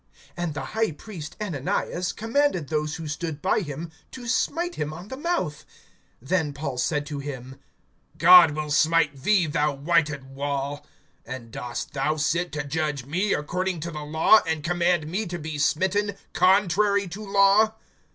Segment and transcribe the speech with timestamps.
[0.35, 5.09] (2)And the high priest Ananias commanded those who stood by him to smite him on
[5.09, 5.63] the mouth.
[6.25, 7.59] (3)Then Paul said to him:
[8.17, 10.87] God will smite thee, thou whited wall.
[11.23, 15.37] And dost thou sit to judge me according to the law, and command me to
[15.37, 17.75] be smitten contrary to law?